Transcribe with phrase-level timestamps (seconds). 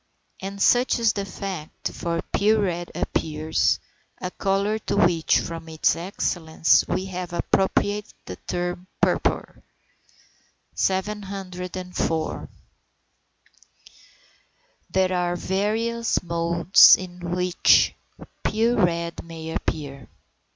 [0.41, 3.79] And such is the fact, for pure red appears;
[4.19, 9.61] a colour to which, from its excellence, we have appropriated the term "purpur."
[10.73, 12.49] 704.
[14.89, 17.93] There are various modes in which
[18.43, 20.07] pure red may appear.